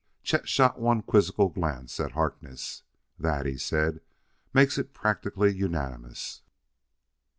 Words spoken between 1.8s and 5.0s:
at Harkness. "That," he said, "makes it